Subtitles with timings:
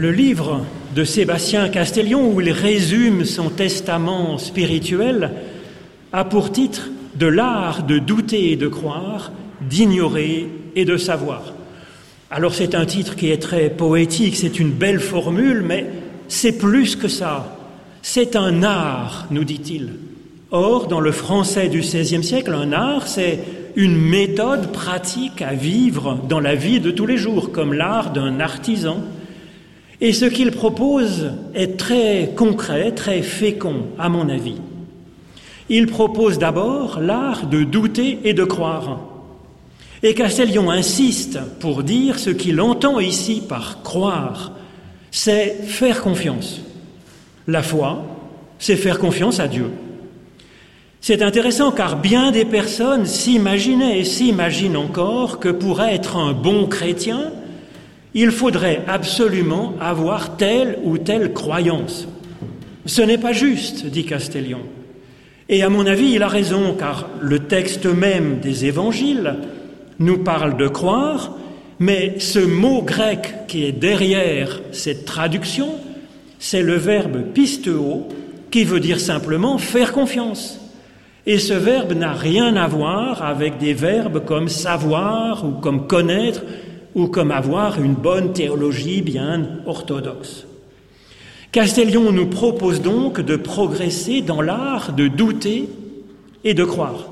[0.00, 0.64] Le livre
[0.96, 5.30] de Sébastien Castellion, où il résume son testament spirituel,
[6.10, 11.52] a pour titre De l'art de douter et de croire, d'ignorer et de savoir.
[12.30, 15.84] Alors c'est un titre qui est très poétique, c'est une belle formule, mais
[16.28, 17.58] c'est plus que ça.
[18.00, 19.90] C'est un art, nous dit-il.
[20.50, 23.40] Or, dans le français du XVIe siècle, un art, c'est
[23.76, 28.40] une méthode pratique à vivre dans la vie de tous les jours, comme l'art d'un
[28.40, 29.02] artisan.
[30.00, 34.56] Et ce qu'il propose est très concret, très fécond, à mon avis.
[35.68, 39.00] Il propose d'abord l'art de douter et de croire.
[40.02, 44.52] Et Castellion insiste pour dire ce qu'il entend ici par croire,
[45.10, 46.60] c'est faire confiance.
[47.46, 48.02] La foi,
[48.58, 49.70] c'est faire confiance à Dieu.
[51.02, 56.66] C'est intéressant car bien des personnes s'imaginaient et s'imaginent encore que pour être un bon
[56.66, 57.32] chrétien,
[58.14, 62.08] il faudrait absolument avoir telle ou telle croyance.
[62.86, 64.60] Ce n'est pas juste, dit Castellion.
[65.48, 69.36] Et à mon avis, il a raison, car le texte même des évangiles
[69.98, 71.36] nous parle de croire,
[71.78, 75.74] mais ce mot grec qui est derrière cette traduction,
[76.38, 78.08] c'est le verbe pisteo,
[78.50, 80.60] qui veut dire simplement faire confiance.
[81.26, 86.42] Et ce verbe n'a rien à voir avec des verbes comme savoir ou comme connaître
[86.94, 90.46] ou comme avoir une bonne théologie bien orthodoxe.
[91.52, 95.68] Castellion nous propose donc de progresser dans l'art de douter
[96.44, 97.10] et de croire.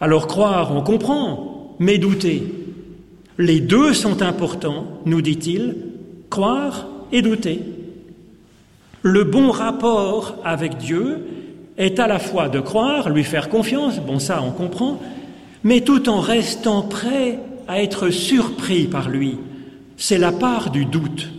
[0.00, 2.42] Alors croire, on comprend, mais douter.
[3.38, 5.76] Les deux sont importants, nous dit-il,
[6.30, 7.60] croire et douter.
[9.02, 11.26] Le bon rapport avec Dieu
[11.76, 15.00] est à la fois de croire, lui faire confiance, bon ça on comprend,
[15.64, 17.38] mais tout en restant prêt
[17.68, 19.36] à être surpris par lui.
[19.96, 21.30] C'est la part du doute.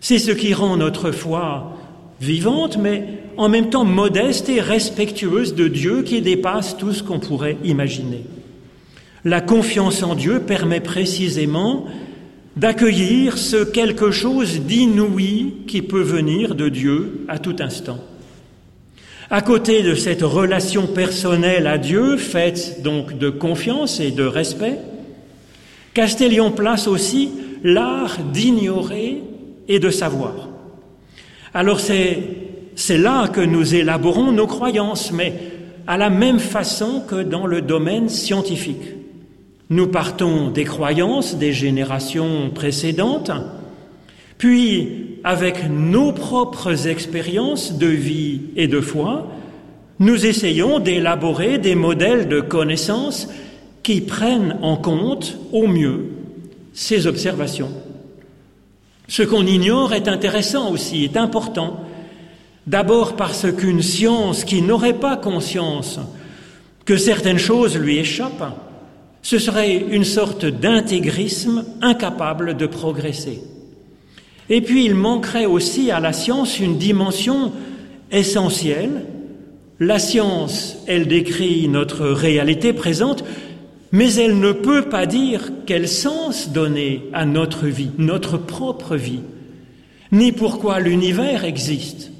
[0.00, 1.76] C'est ce qui rend notre foi
[2.20, 3.04] vivante, mais
[3.36, 8.24] en même temps modeste et respectueuse de Dieu qui dépasse tout ce qu'on pourrait imaginer.
[9.24, 11.86] La confiance en Dieu permet précisément
[12.56, 17.98] d'accueillir ce quelque chose d'inouï qui peut venir de Dieu à tout instant.
[19.30, 24.78] À côté de cette relation personnelle à Dieu, faite donc de confiance et de respect,
[25.94, 27.30] Castellion place aussi
[27.62, 29.22] l'art d'ignorer
[29.68, 30.48] et de savoir.
[31.54, 35.34] Alors c'est, là que nous élaborons nos croyances, mais
[35.86, 38.96] à la même façon que dans le domaine scientifique.
[39.68, 43.30] Nous partons des croyances des générations précédentes,
[44.38, 49.28] puis avec nos propres expériences de vie et de foi,
[49.98, 53.28] nous essayons d'élaborer des modèles de connaissances
[53.82, 56.10] qui prennent en compte au mieux
[56.72, 57.70] ces observations.
[59.08, 61.84] Ce qu'on ignore est intéressant aussi, est important.
[62.66, 65.98] D'abord parce qu'une science qui n'aurait pas conscience
[66.84, 68.56] que certaines choses lui échappent,
[69.22, 73.40] ce serait une sorte d'intégrisme incapable de progresser.
[74.48, 77.52] Et puis il manquerait aussi à la science une dimension
[78.10, 79.06] essentielle.
[79.78, 83.24] La science, elle décrit notre réalité présente,
[83.92, 89.20] mais elle ne peut pas dire quel sens donner à notre vie, notre propre vie,
[90.10, 92.10] ni pourquoi l'univers existe,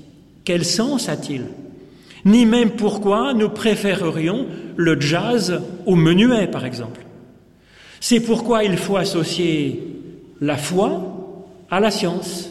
[0.44, 1.46] quel sens a-t-il,
[2.26, 4.46] ni même pourquoi nous préférerions
[4.76, 7.00] le jazz au menuet, par exemple.
[8.00, 9.82] C'est pourquoi il faut associer
[10.40, 11.40] la foi
[11.70, 12.50] à la science,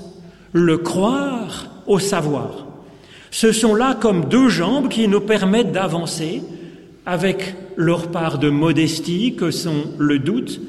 [0.52, 2.68] le croire au savoir.
[3.30, 6.42] Ce sont là comme deux jambes qui nous permettent d'avancer
[7.06, 10.62] avec leur part de modestie que sont le doute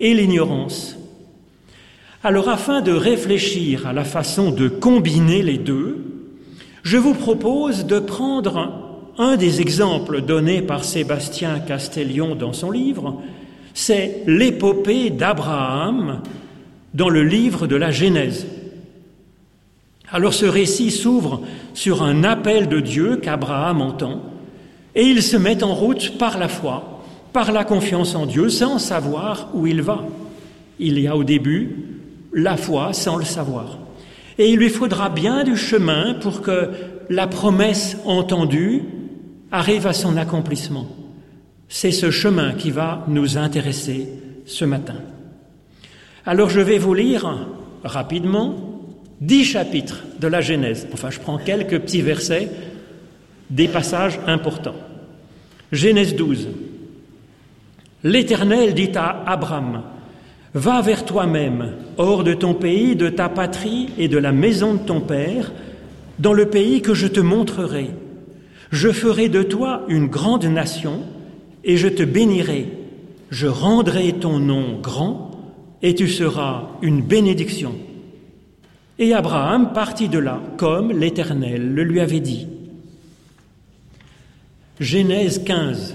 [0.00, 0.96] et l'ignorance.
[2.24, 6.04] Alors afin de réfléchir à la façon de combiner les deux,
[6.82, 13.20] je vous propose de prendre un des exemples donnés par Sébastien Castellion dans son livre,
[13.74, 16.22] c'est l'épopée d'Abraham
[16.94, 18.46] dans le livre de la Genèse.
[20.10, 21.42] Alors ce récit s'ouvre
[21.74, 24.22] sur un appel de Dieu qu'Abraham entend,
[24.94, 27.02] et il se met en route par la foi,
[27.32, 30.04] par la confiance en Dieu, sans savoir où il va.
[30.78, 31.76] Il y a au début
[32.32, 33.78] la foi sans le savoir.
[34.38, 36.70] Et il lui faudra bien du chemin pour que
[37.10, 38.82] la promesse entendue
[39.50, 40.86] arrive à son accomplissement.
[41.68, 44.08] C'est ce chemin qui va nous intéresser
[44.46, 44.96] ce matin.
[46.24, 47.46] Alors je vais vous lire
[47.84, 48.54] rapidement
[49.20, 50.86] dix chapitres de la Genèse.
[50.92, 52.48] Enfin, je prends quelques petits versets,
[53.52, 54.74] des passages importants.
[55.70, 56.48] Genèse 12.
[58.02, 59.82] L'Éternel dit à Abraham,
[60.54, 64.80] Va vers toi-même, hors de ton pays, de ta patrie et de la maison de
[64.80, 65.52] ton père,
[66.18, 67.90] dans le pays que je te montrerai.
[68.70, 71.00] Je ferai de toi une grande nation,
[71.64, 72.68] et je te bénirai.
[73.30, 75.30] Je rendrai ton nom grand,
[75.82, 77.74] et tu seras une bénédiction.
[78.98, 82.46] Et Abraham partit de là, comme l'Éternel le lui avait dit.
[84.82, 85.94] Genèse 15.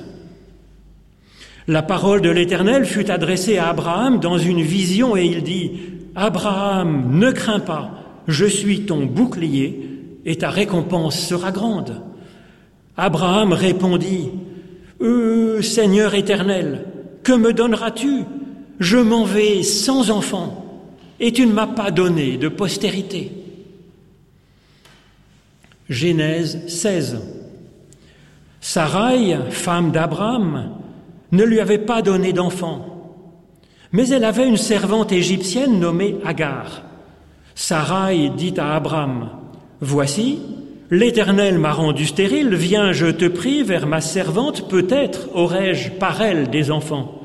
[1.67, 5.71] La parole de l'Éternel fut adressée à Abraham dans une vision et il dit,
[6.15, 7.91] Abraham, ne crains pas,
[8.29, 9.89] je suis ton bouclier
[10.23, 12.01] et ta récompense sera grande.
[12.95, 14.29] Abraham répondit,
[15.01, 16.85] euh, Seigneur éternel,
[17.23, 18.23] que me donneras-tu?
[18.79, 20.63] Je m'en vais sans enfant
[21.19, 23.33] et tu ne m'as pas donné de postérité.
[25.89, 27.36] Genèse 16.
[28.59, 30.71] Sarai, femme d'Abraham,
[31.31, 32.85] ne lui avait pas donné d'enfant,
[33.91, 36.83] mais elle avait une servante égyptienne nommée Agar.
[37.55, 39.29] Sarai dit à Abraham,
[39.79, 40.39] Voici,
[40.89, 46.49] l'Éternel m'a rendu stérile, viens, je te prie, vers ma servante, peut-être aurai-je par elle
[46.49, 47.21] des enfants.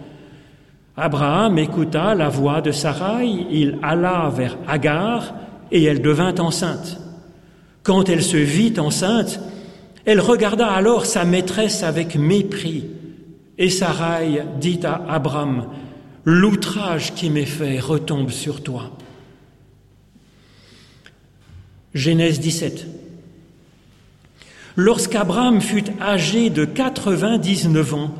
[0.97, 5.35] Abraham écouta la voix de Sarai, il alla vers Agar,
[5.71, 6.99] et elle devint enceinte.
[7.83, 9.41] Quand elle se vit enceinte,
[10.05, 12.85] elle regarda alors sa maîtresse avec mépris,
[13.59, 15.67] et Sarai dit à Abraham,
[16.25, 18.93] L'outrage qui m'est fait retombe sur toi.
[21.95, 22.87] Genèse 17.
[24.77, 28.15] Lorsqu'Abraham fut âgé de quatre-vingt-dix-neuf ans,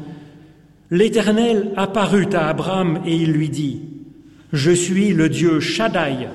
[0.91, 3.81] L'Éternel apparut à Abraham et il lui dit,
[4.53, 6.29] Je suis le Dieu Shaddai,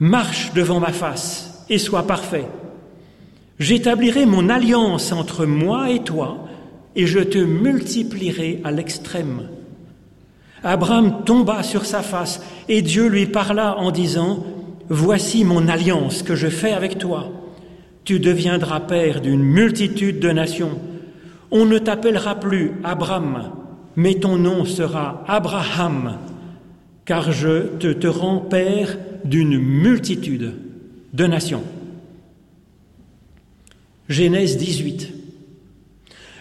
[0.00, 2.46] marche devant ma face et sois parfait.
[3.60, 6.48] J'établirai mon alliance entre moi et toi,
[6.96, 9.42] et je te multiplierai à l'extrême.
[10.64, 12.40] Abraham tomba sur sa face,
[12.70, 14.44] et Dieu lui parla en disant,
[14.88, 17.30] Voici mon alliance que je fais avec toi.
[18.04, 20.80] Tu deviendras père d'une multitude de nations.
[21.50, 23.52] On ne t'appellera plus Abraham,
[23.94, 26.16] mais ton nom sera Abraham,
[27.04, 30.54] car je te, rends père d'une multitude
[31.12, 31.62] de nations.
[34.10, 35.12] Genèse 18.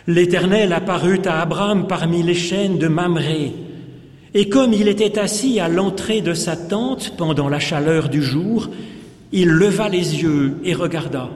[0.07, 3.53] L'Éternel apparut à Abraham parmi les chaînes de Mamré,
[4.33, 8.69] et comme il était assis à l'entrée de sa tente pendant la chaleur du jour,
[9.31, 11.29] il leva les yeux et regarda.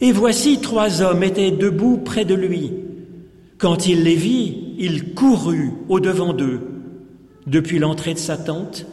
[0.00, 2.72] Et voici trois hommes étaient debout près de lui.
[3.56, 6.60] Quand il les vit, il courut au-devant d'eux
[7.46, 8.84] depuis l'entrée de sa tente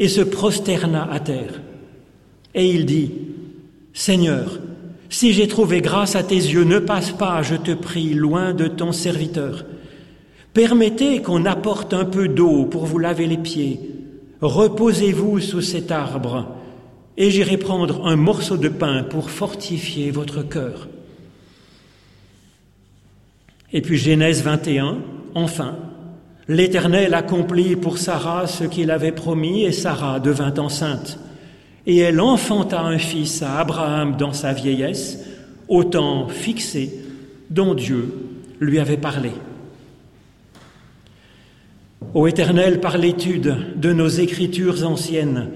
[0.00, 1.62] et se prosterna à terre.
[2.56, 3.12] Et il dit,
[3.92, 4.58] Seigneur,
[5.10, 8.68] si j'ai trouvé grâce à tes yeux, ne passe pas, je te prie, loin de
[8.68, 9.64] ton serviteur.
[10.54, 13.80] Permettez qu'on apporte un peu d'eau pour vous laver les pieds.
[14.40, 16.54] Reposez-vous sous cet arbre,
[17.16, 20.88] et j'irai prendre un morceau de pain pour fortifier votre cœur.
[23.72, 24.98] Et puis Genèse 21,
[25.34, 25.76] enfin,
[26.48, 31.18] l'Éternel accomplit pour Sarah ce qu'il avait promis et Sarah devint enceinte.
[31.86, 35.18] Et elle enfanta un fils à Abraham dans sa vieillesse,
[35.68, 36.92] au temps fixé
[37.48, 38.12] dont Dieu
[38.60, 39.30] lui avait parlé.
[42.14, 45.48] Ô Éternel, par l'étude de nos écritures anciennes,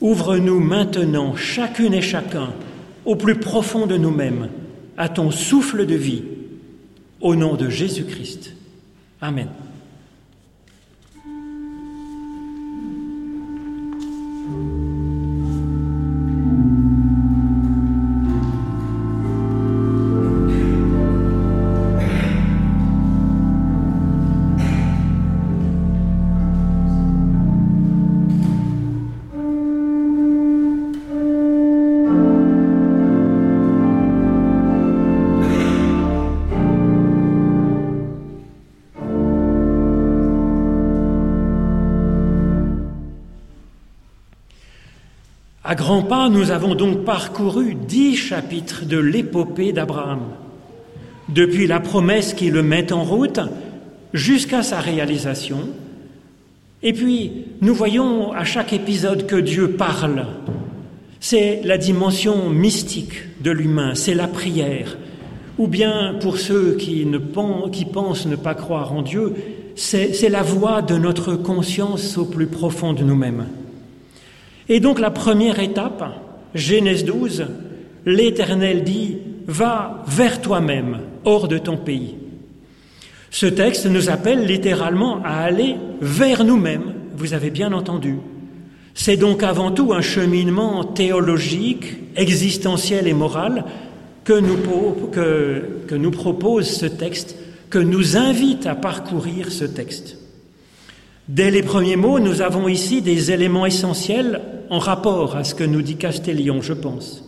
[0.00, 2.52] ouvre-nous maintenant, chacune et chacun,
[3.04, 4.48] au plus profond de nous-mêmes,
[4.96, 6.22] à ton souffle de vie
[7.20, 8.54] au nom de Jésus-Christ.
[9.20, 9.48] Amen.
[45.74, 50.20] À grands pas, nous avons donc parcouru dix chapitres de l'épopée d'Abraham,
[51.28, 53.40] depuis la promesse qui le met en route
[54.12, 55.68] jusqu'à sa réalisation.
[56.84, 60.26] Et puis, nous voyons à chaque épisode que Dieu parle.
[61.18, 64.96] C'est la dimension mystique de l'humain, c'est la prière.
[65.58, 67.04] Ou bien, pour ceux qui,
[67.72, 69.34] qui pensent ne pas croire en Dieu,
[69.74, 73.46] c'est la voix de notre conscience au plus profond de nous-mêmes.
[74.68, 76.04] Et donc la première étape,
[76.54, 77.46] Genèse 12,
[78.06, 82.14] l'Éternel dit, va vers toi-même, hors de ton pays.
[83.30, 88.18] Ce texte nous appelle littéralement à aller vers nous-mêmes, vous avez bien entendu.
[88.94, 93.64] C'est donc avant tout un cheminement théologique, existentiel et moral
[94.22, 94.56] que nous,
[95.10, 97.36] que, que nous propose ce texte,
[97.70, 100.16] que nous invite à parcourir ce texte.
[101.28, 105.64] Dès les premiers mots, nous avons ici des éléments essentiels en rapport à ce que
[105.64, 107.24] nous dit Castellion, je pense.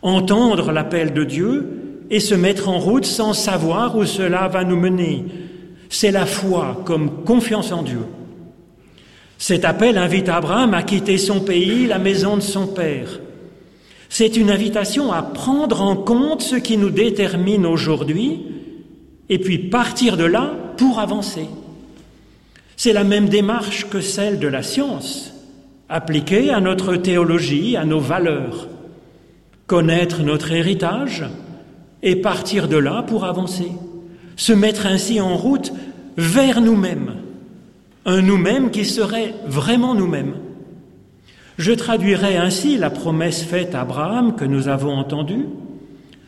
[0.00, 4.78] Entendre l'appel de Dieu et se mettre en route sans savoir où cela va nous
[4.78, 5.26] mener.
[5.90, 8.00] C'est la foi comme confiance en Dieu.
[9.36, 13.20] Cet appel invite Abraham à quitter son pays, la maison de son père.
[14.08, 18.40] C'est une invitation à prendre en compte ce qui nous détermine aujourd'hui
[19.28, 21.46] et puis partir de là pour avancer.
[22.84, 25.32] C'est la même démarche que celle de la science,
[25.88, 28.66] appliquée à notre théologie, à nos valeurs.
[29.68, 31.24] Connaître notre héritage
[32.02, 33.70] et partir de là pour avancer.
[34.34, 35.72] Se mettre ainsi en route
[36.16, 37.18] vers nous-mêmes.
[38.04, 40.34] Un nous-mêmes qui serait vraiment nous-mêmes.
[41.58, 45.46] Je traduirai ainsi la promesse faite à Abraham que nous avons entendue.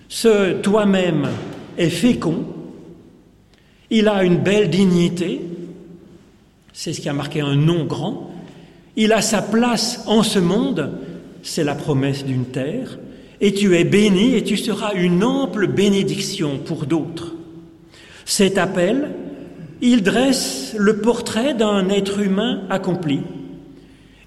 [0.09, 1.27] Ce toi-même
[1.79, 2.45] est fécond,
[3.91, 5.41] il a une belle dignité,
[6.75, 8.31] c'est ce qui a marqué un nom grand.
[8.97, 10.91] Il a sa place en ce monde,
[11.43, 12.99] c'est la promesse d'une terre,
[13.41, 17.33] et tu es béni et tu seras une ample bénédiction pour d'autres.
[18.25, 19.11] Cet appel,
[19.81, 23.21] il dresse le portrait d'un être humain accompli.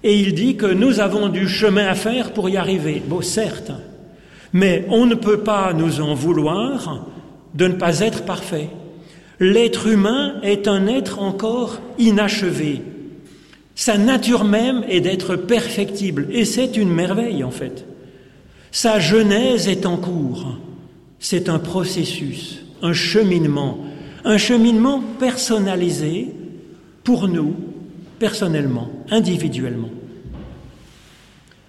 [0.02, 3.02] Et il dit que nous avons du chemin à faire pour y arriver.
[3.06, 3.72] Bon, certes,
[4.52, 7.06] mais on ne peut pas nous en vouloir
[7.54, 8.70] de ne pas être parfait.
[9.40, 12.82] L'être humain est un être encore inachevé.
[13.76, 17.86] Sa nature même est d'être perfectible, et c'est une merveille en fait.
[18.72, 20.58] Sa genèse est en cours.
[21.20, 23.78] C'est un processus, un cheminement,
[24.24, 26.34] un cheminement personnalisé
[27.04, 27.54] pour nous,
[28.18, 29.90] personnellement, individuellement.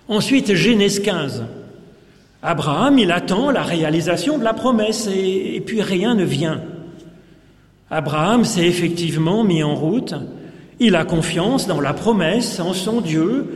[0.07, 1.45] Ensuite, Genèse 15.
[2.41, 6.61] Abraham, il attend la réalisation de la promesse et, et puis rien ne vient.
[7.91, 10.13] Abraham s'est effectivement mis en route,
[10.79, 13.47] il a confiance dans la promesse, en son Dieu,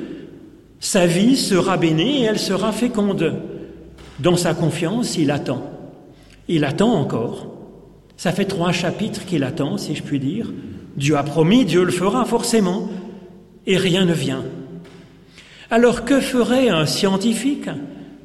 [0.80, 3.36] sa vie sera bénie et elle sera féconde.
[4.20, 5.64] Dans sa confiance, il attend.
[6.48, 7.48] Il attend encore.
[8.18, 10.52] Ça fait trois chapitres qu'il attend, si je puis dire.
[10.98, 12.90] Dieu a promis, Dieu le fera forcément,
[13.66, 14.44] et rien ne vient.
[15.72, 17.70] Alors que ferait un scientifique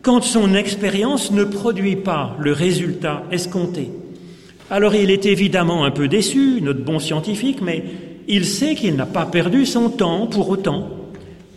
[0.02, 3.90] quand son expérience ne produit pas le résultat escompté?
[4.70, 7.84] Alors il est évidemment un peu déçu, notre bon scientifique, mais
[8.28, 10.88] il sait qu'il n'a pas perdu son temps pour autant.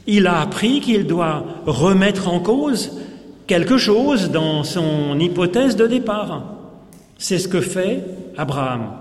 [0.08, 3.00] Il a appris qu'il doit remettre en cause
[3.48, 6.44] quelque chose dans son hypothèse de départ.
[7.18, 8.04] C'est ce que fait
[8.38, 8.94] Abraham.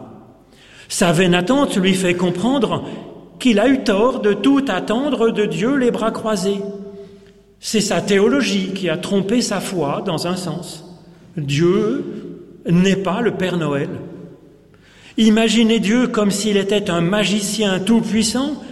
[0.88, 2.84] Sa vaine attente lui fait comprendre
[3.38, 6.60] qu'il a eu tort de tout attendre de Dieu les bras croisés.
[7.60, 10.84] C'est sa théologie qui a trompé sa foi dans un sens.
[11.36, 12.29] Dieu
[12.66, 13.88] n'est pas le Père Noël.
[15.16, 18.62] Imaginez Dieu comme s'il était un magicien tout-puissant,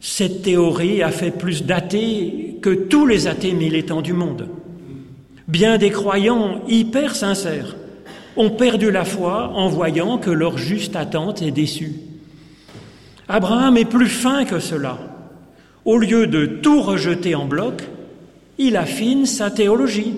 [0.00, 4.48] cette théorie a fait plus d'athées que tous les athées militants du monde.
[5.46, 7.76] Bien des croyants hyper sincères
[8.36, 11.94] ont perdu la foi en voyant que leur juste attente est déçue.
[13.28, 14.98] Abraham est plus fin que cela.
[15.84, 17.82] Au lieu de tout rejeter en bloc,
[18.58, 20.14] il affine sa théologie.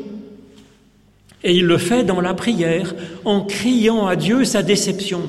[1.45, 2.95] Et il le fait dans la prière,
[3.25, 5.23] en criant à Dieu sa déception.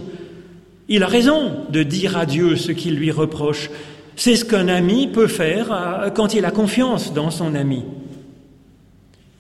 [0.88, 3.70] Il a raison de dire à Dieu ce qu'il lui reproche.
[4.16, 7.84] C'est ce qu'un ami peut faire quand il a confiance dans son ami.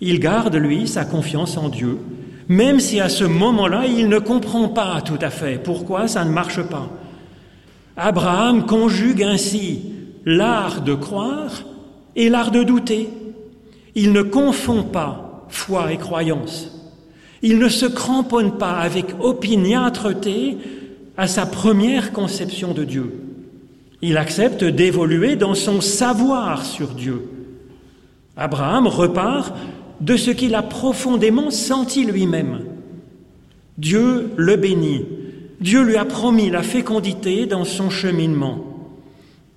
[0.01, 1.97] Il garde, lui, sa confiance en Dieu,
[2.47, 6.31] même si à ce moment-là, il ne comprend pas tout à fait pourquoi ça ne
[6.31, 6.89] marche pas.
[7.95, 9.81] Abraham conjugue ainsi
[10.25, 11.63] l'art de croire
[12.15, 13.09] et l'art de douter.
[13.95, 15.22] Il ne confond pas
[15.53, 16.69] foi et croyance.
[17.41, 20.57] Il ne se cramponne pas avec opiniâtreté
[21.17, 23.19] à sa première conception de Dieu.
[24.01, 27.29] Il accepte d'évoluer dans son savoir sur Dieu.
[28.35, 29.53] Abraham repart
[30.01, 32.61] de ce qu'il a profondément senti lui-même.
[33.77, 35.05] Dieu le bénit.
[35.61, 38.72] Dieu lui a promis la fécondité dans son cheminement.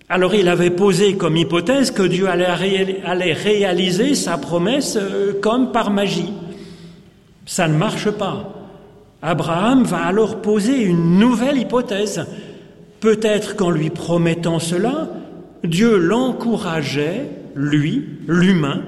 [0.08, 5.90] Alors il avait posé comme hypothèse que Dieu allait réaliser sa promesse euh, comme par
[5.90, 6.32] magie.
[7.44, 8.52] Ça ne marche pas.
[9.20, 12.24] Abraham va alors poser une nouvelle hypothèse.
[13.00, 15.08] Peut-être qu'en lui promettant cela,
[15.64, 18.82] Dieu l'encourageait, lui, l'humain,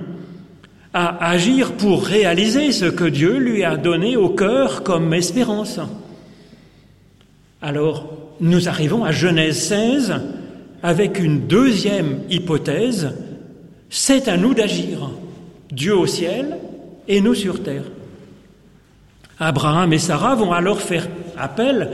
[0.95, 5.81] à agir pour réaliser ce que Dieu lui a donné au cœur comme espérance.
[7.61, 8.07] Alors,
[8.41, 10.15] nous arrivons à Genèse 16,
[10.83, 13.15] avec une deuxième hypothèse,
[13.91, 15.11] c'est à nous d'agir,
[15.71, 16.57] Dieu au ciel
[17.09, 17.85] et nous sur terre.
[19.39, 21.91] Abraham et Sarah vont alors faire appel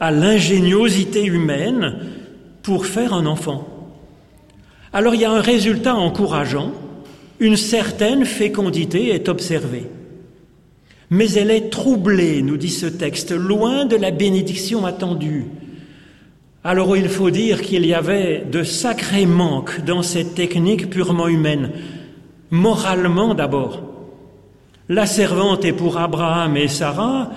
[0.00, 1.96] à l'ingéniosité humaine
[2.62, 3.68] pour faire un enfant.
[4.92, 6.72] Alors il y a un résultat encourageant,
[7.40, 9.86] une certaine fécondité est observée.
[11.10, 15.46] Mais elle est troublée, nous dit ce texte, loin de la bénédiction attendue.
[16.64, 21.72] Alors il faut dire qu'il y avait de sacrés manques dans cette technique purement humaine,
[22.50, 23.82] moralement d'abord.
[24.88, 27.30] La servante est pour Abraham et Sarah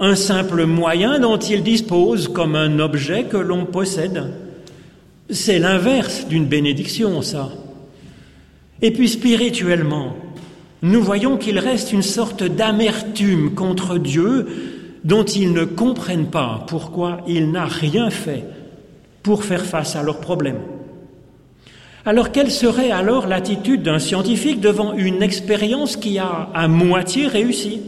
[0.00, 4.32] un simple moyen dont ils disposent comme un objet que l'on possède.
[5.30, 7.50] C'est l'inverse d'une bénédiction, ça.
[8.80, 10.16] Et puis spirituellement,
[10.82, 14.48] nous voyons qu'il reste une sorte d'amertume contre Dieu
[15.04, 18.44] dont ils ne comprennent pas pourquoi il n'a rien fait
[19.22, 20.60] pour faire face à leurs problèmes.
[22.04, 27.80] Alors quelle serait alors l'attitude d'un scientifique devant une expérience qui a à moitié réussi?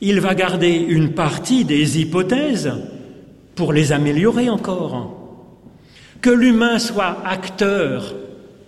[0.00, 2.72] Il va garder une partie des hypothèses
[3.54, 5.18] pour les améliorer encore.
[6.20, 8.14] Que l'humain soit acteur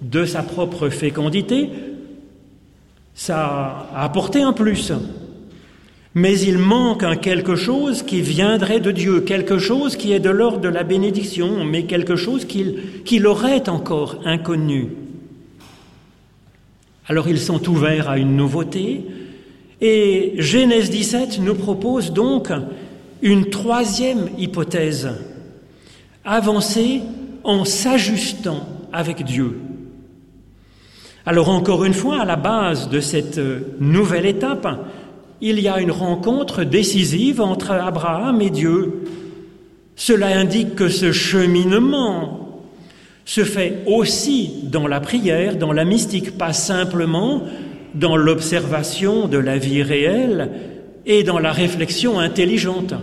[0.02, 1.70] de sa propre fécondité,
[3.14, 4.92] ça a apporté un plus.
[6.16, 10.30] Mais il manque un quelque chose qui viendrait de Dieu, quelque chose qui est de
[10.30, 14.90] l'ordre de la bénédiction, mais quelque chose qu'il aurait encore inconnu.
[17.08, 19.04] Alors ils sont ouverts à une nouveauté,
[19.80, 22.50] et Genèse 17 nous propose donc
[23.20, 25.10] une troisième hypothèse,
[26.24, 27.02] avancer
[27.42, 29.58] en s'ajustant avec Dieu.
[31.26, 33.40] Alors encore une fois, à la base de cette
[33.80, 34.68] nouvelle étape,
[35.46, 39.04] il y a une rencontre décisive entre Abraham et Dieu.
[39.94, 42.62] Cela indique que ce cheminement
[43.26, 47.42] se fait aussi dans la prière, dans la mystique, pas simplement
[47.94, 50.50] dans l'observation de la vie réelle
[51.04, 52.94] et dans la réflexion intelligente.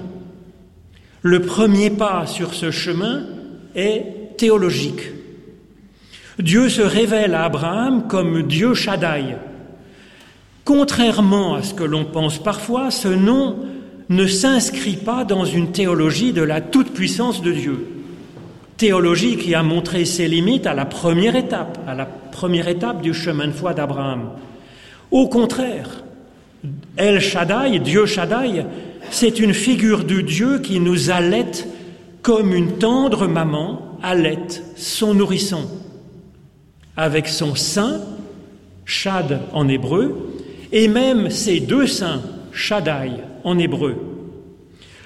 [1.22, 3.24] Le premier pas sur ce chemin
[3.76, 5.12] est théologique.
[6.40, 9.36] Dieu se révèle à Abraham comme Dieu Shaddai.
[10.74, 13.58] Contrairement à ce que l'on pense parfois, ce nom
[14.08, 17.88] ne s'inscrit pas dans une théologie de la toute-puissance de Dieu.
[18.78, 23.14] Théologie qui a montré ses limites à la première étape, à la première étape du
[23.14, 24.30] chemin de foi d'Abraham.
[25.12, 26.06] Au contraire,
[26.96, 28.64] El Shaddai, Dieu Shaddai,
[29.10, 31.68] c'est une figure de Dieu qui nous allaite
[32.22, 35.68] comme une tendre maman allaite son nourrisson
[36.96, 38.00] avec son sein,
[38.86, 40.32] Shad en hébreu,
[40.72, 43.12] et même ses deux seins, Shaddai
[43.44, 43.96] en hébreu.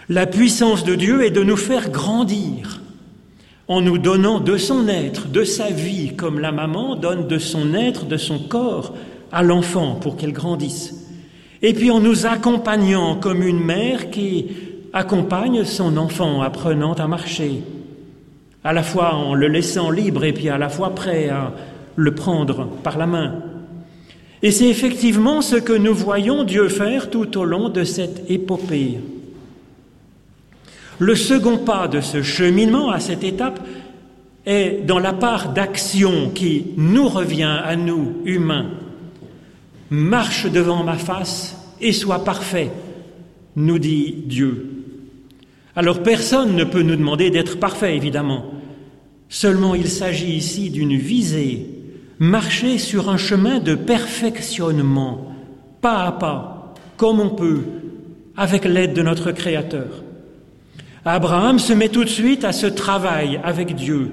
[0.10, 2.82] La puissance de Dieu est de nous faire grandir
[3.68, 7.74] en nous donnant de son être, de sa vie, comme la maman donne de son
[7.74, 8.94] être, de son corps
[9.32, 10.94] à l'enfant pour qu'elle grandisse.
[11.64, 14.48] Et puis en nous accompagnant comme une mère qui
[14.94, 17.64] accompagne son enfant apprenant à marcher,
[18.64, 21.52] à la fois en le laissant libre et puis à la fois prêt à
[21.96, 23.42] le prendre par la main.
[24.42, 29.00] Et c'est effectivement ce que nous voyons Dieu faire tout au long de cette épopée.
[31.00, 33.60] Le second pas de ce cheminement à cette étape
[34.46, 38.70] est dans la part d'action qui nous revient à nous, humains.
[39.90, 42.72] Marche devant ma face et sois parfait,
[43.56, 44.70] nous dit Dieu.
[45.76, 48.46] Alors personne ne peut nous demander d'être parfait, évidemment.
[49.28, 51.75] Seulement il s'agit ici d'une visée
[52.20, 55.34] marcher sur un chemin de perfectionnement,
[55.82, 57.62] pas à pas, comme on peut,
[58.38, 60.04] avec l'aide de notre Créateur.
[61.04, 64.10] Abraham se met tout de suite à ce travail avec Dieu.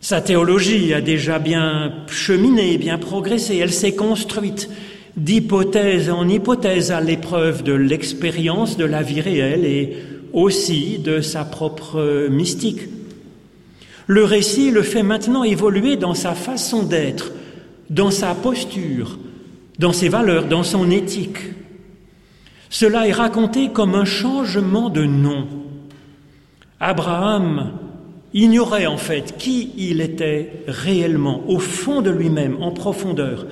[0.00, 4.70] Sa théologie a déjà bien cheminé, bien progressé, elle s'est construite
[5.16, 9.96] d'hypothèse en hypothèse à l'épreuve de l'expérience de la vie réelle et
[10.32, 12.82] aussi de sa propre mystique.
[14.08, 17.30] Le récit le fait maintenant évoluer dans sa façon d'être,
[17.90, 19.18] dans sa posture,
[19.78, 21.38] dans ses valeurs, dans son éthique.
[22.70, 25.46] Cela est raconté comme un changement de nom.
[26.80, 27.72] Abraham
[28.32, 33.46] ignorait en fait qui il était réellement, au fond de lui-même, en profondeur.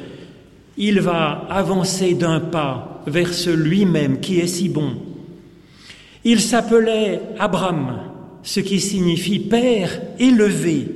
[0.79, 4.95] Il va avancer d'un pas vers ce lui-même qui est si bon.
[6.25, 7.99] Il s'appelait Abraham,
[8.47, 10.87] ce qui signifie Père élevé.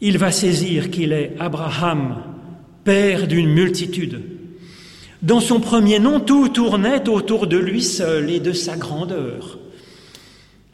[0.00, 2.22] Il va saisir qu'il est Abraham,
[2.84, 4.22] Père d'une multitude.
[5.20, 9.58] Dans son premier nom, tout tournait autour de lui seul et de sa grandeur.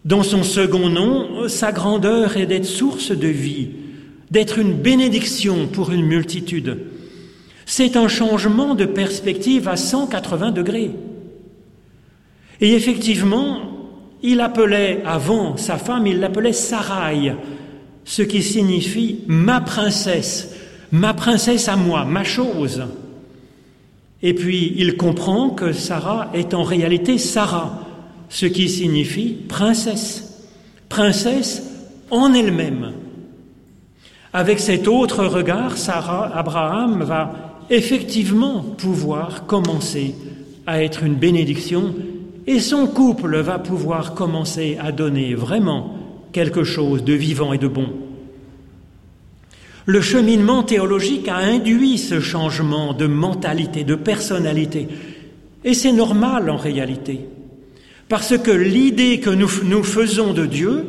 [0.05, 3.71] Dans son second nom, sa grandeur est d'être source de vie,
[4.31, 6.79] d'être une bénédiction pour une multitude.
[7.67, 10.93] C'est un changement de perspective à 180 degrés.
[12.61, 13.74] Et effectivement,
[14.25, 17.35] il appelait avant sa femme, il l'appelait Sarai,
[18.07, 20.51] ce qui signifie ma princesse,
[20.91, 22.83] ma princesse à moi, ma chose.
[24.23, 27.81] Et puis il comprend que Sarah est en réalité Sarah,
[28.31, 30.43] ce qui signifie princesse,
[30.89, 31.63] princesse
[32.11, 32.93] en elle-même.
[34.33, 40.15] Avec cet autre regard, Sarah, Abraham va effectivement pouvoir commencer
[40.67, 41.95] à être une bénédiction
[42.47, 45.97] et son couple va pouvoir commencer à donner vraiment
[46.33, 47.89] quelque chose de vivant et de bon.
[49.87, 54.89] Le cheminement théologique a induit ce changement de mentalité, de personnalité.
[55.63, 57.21] Et c'est normal en réalité.
[58.09, 60.87] Parce que l'idée que nous, faisons de Dieu,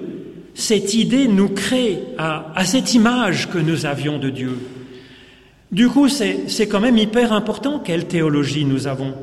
[0.54, 4.58] cette idée nous crée à cette image que nous avions de Dieu.
[5.72, 9.14] Du coup, c'est quand même hyper important quelle théologie nous avons.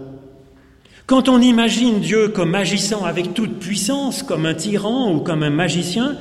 [1.07, 5.51] Quand on imagine Dieu comme agissant avec toute puissance, comme un tyran ou comme un
[5.51, 6.17] magicien,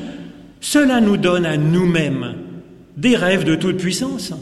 [0.60, 2.36] cela nous donne à nous-mêmes
[2.98, 4.34] des rêves de toute puissance.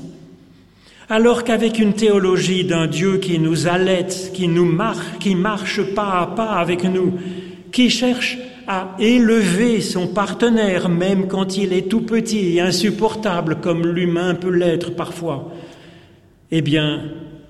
[1.10, 6.20] Alors qu'avec une théologie d'un Dieu qui nous allaite, qui nous marque, qui marche pas
[6.20, 7.14] à pas avec nous,
[7.72, 13.88] qui cherche à élever son partenaire même quand il est tout petit et insupportable comme
[13.88, 15.52] l'humain peut l'être parfois,
[16.52, 17.02] eh bien,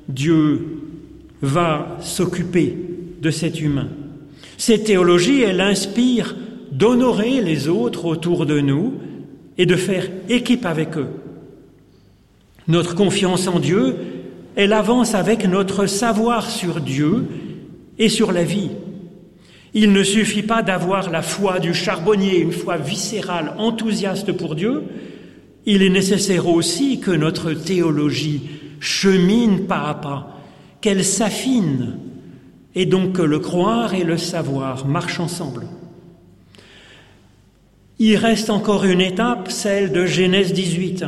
[0.07, 0.79] Dieu
[1.41, 2.75] va s'occuper
[3.21, 3.87] de cet humain.
[4.57, 6.35] Cette théologie, elle inspire
[6.71, 8.93] d'honorer les autres autour de nous
[9.57, 11.09] et de faire équipe avec eux.
[12.67, 13.95] Notre confiance en Dieu,
[14.55, 17.25] elle avance avec notre savoir sur Dieu
[17.97, 18.71] et sur la vie.
[19.73, 24.83] Il ne suffit pas d'avoir la foi du charbonnier, une foi viscérale, enthousiaste pour Dieu,
[25.65, 28.41] il est nécessaire aussi que notre théologie
[28.79, 30.38] chemine pas à pas,
[30.81, 31.97] qu'elle s'affine,
[32.75, 35.65] et donc que le croire et le savoir marchent ensemble.
[37.97, 41.05] Il reste encore une étape, celle de Genèse 18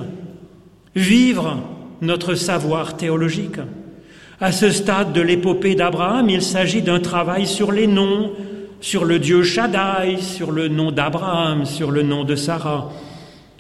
[0.95, 1.57] vivre
[2.01, 3.60] notre savoir théologique.
[4.39, 8.31] À ce stade de l'épopée d'Abraham, il s'agit d'un travail sur les noms,
[8.81, 12.91] sur le Dieu Shaddai, sur le nom d'Abraham, sur le nom de Sarah.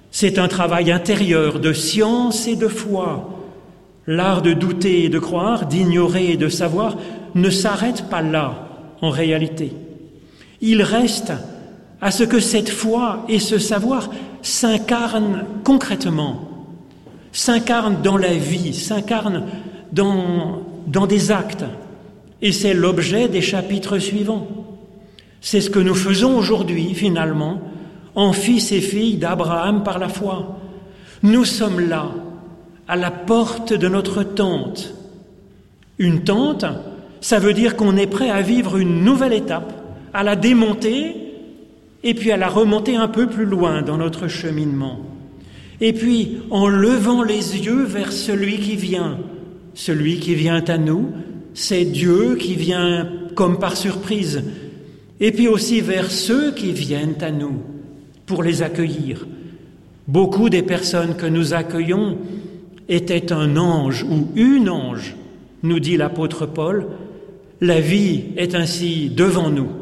[0.09, 3.40] C'est un travail intérieur de science et de foi.
[4.07, 6.97] L'art de douter et de croire, d'ignorer et de savoir
[7.35, 8.67] ne s'arrête pas là,
[9.01, 9.73] en réalité.
[10.61, 11.33] Il reste
[12.01, 14.09] à ce que cette foi et ce savoir
[14.41, 16.51] s'incarnent concrètement
[17.31, 19.45] s'incarne dans la vie, s'incarne
[19.91, 21.65] dans, dans des actes.
[22.41, 24.47] Et c'est l'objet des chapitres suivants.
[25.41, 27.61] C'est ce que nous faisons aujourd'hui, finalement,
[28.15, 30.59] en fils et filles d'Abraham par la foi.
[31.23, 32.11] Nous sommes là,
[32.91, 34.93] à la porte de notre tente.
[35.97, 36.65] Une tente,
[37.21, 39.71] ça veut dire qu'on est prêt à vivre une nouvelle étape,
[40.13, 41.15] à la démonter
[42.03, 44.99] et puis à la remonter un peu plus loin dans notre cheminement.
[45.79, 49.19] Et puis, en levant les yeux vers celui qui vient,
[49.73, 51.13] celui qui vient à nous,
[51.53, 54.43] c'est Dieu qui vient comme par surprise.
[55.21, 57.61] Et puis aussi vers ceux qui viennent à nous
[58.25, 59.25] pour les accueillir.
[60.09, 62.17] Beaucoup des personnes que nous accueillons
[62.89, 65.15] étaient un ange ou une ange,
[65.63, 66.87] nous dit l'apôtre Paul.
[67.59, 69.80] La vie est ainsi devant nous.